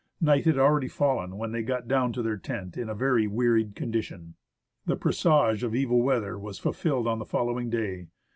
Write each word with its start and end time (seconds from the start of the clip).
Night 0.19 0.45
had 0.45 0.57
already 0.57 0.87
fallen 0.87 1.37
when 1.37 1.51
they 1.51 1.61
got 1.61 1.87
down 1.87 2.11
to 2.11 2.23
their 2.23 2.35
tent 2.35 2.75
in 2.75 2.89
a 2.89 2.95
very 2.95 3.27
wearied 3.27 3.75
condition. 3.75 4.33
The 4.87 4.95
presage 4.95 5.61
of 5.61 5.75
evil 5.75 6.01
weather 6.01 6.39
was 6.39 6.57
fulfilled 6.57 7.05
on 7.07 7.19
the 7.19 7.23
following 7.25 7.69
day. 7.69 8.07